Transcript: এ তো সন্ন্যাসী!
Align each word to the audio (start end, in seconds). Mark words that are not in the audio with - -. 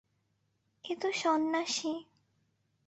এ 0.83 0.93
তো 1.01 1.09
সন্ন্যাসী! 1.21 1.93